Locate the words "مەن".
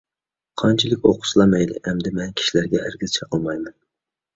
2.19-2.35